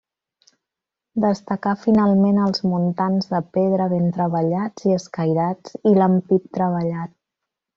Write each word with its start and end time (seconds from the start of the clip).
Destacar 1.25 1.73
finalment 1.81 2.39
els 2.47 2.63
muntants 2.71 3.29
de 3.33 3.43
pedra 3.59 3.87
ben 3.93 4.09
treballats 4.17 4.89
i 4.89 4.97
escairats 5.03 5.77
i 5.93 5.97
l'ampit 6.03 6.53
treballat. 6.61 7.17